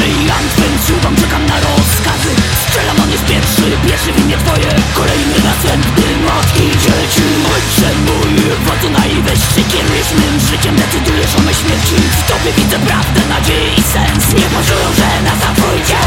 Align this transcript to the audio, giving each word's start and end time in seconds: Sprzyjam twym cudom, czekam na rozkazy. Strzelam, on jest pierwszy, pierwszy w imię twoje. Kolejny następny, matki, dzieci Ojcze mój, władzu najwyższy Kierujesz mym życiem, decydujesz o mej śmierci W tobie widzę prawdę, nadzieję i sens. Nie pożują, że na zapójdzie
Sprzyjam 0.00 0.44
twym 0.56 0.74
cudom, 0.86 1.16
czekam 1.16 1.46
na 1.46 1.56
rozkazy. 1.60 2.32
Strzelam, 2.62 2.96
on 3.02 3.10
jest 3.10 3.24
pierwszy, 3.24 3.66
pierwszy 3.86 4.12
w 4.12 4.20
imię 4.24 4.36
twoje. 4.44 4.70
Kolejny 5.00 5.38
następny, 5.48 6.06
matki, 6.26 6.66
dzieci 6.82 7.26
Ojcze 7.54 7.90
mój, 8.06 8.34
władzu 8.64 8.90
najwyższy 8.90 9.60
Kierujesz 9.72 10.12
mym 10.20 10.40
życiem, 10.48 10.76
decydujesz 10.76 11.34
o 11.38 11.40
mej 11.46 11.54
śmierci 11.54 11.96
W 12.20 12.22
tobie 12.30 12.50
widzę 12.58 12.78
prawdę, 12.88 13.20
nadzieję 13.34 13.68
i 13.80 13.82
sens. 13.92 14.24
Nie 14.40 14.48
pożują, 14.54 14.86
że 14.98 15.08
na 15.28 15.34
zapójdzie 15.42 15.98